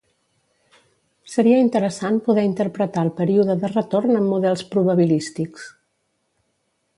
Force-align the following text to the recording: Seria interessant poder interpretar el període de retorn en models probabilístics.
Seria 1.33 1.59
interessant 1.65 2.17
poder 2.27 2.45
interpretar 2.49 3.03
el 3.09 3.11
període 3.19 3.57
de 3.65 3.71
retorn 3.75 4.17
en 4.23 4.27
models 4.31 4.65
probabilístics. 4.73 5.69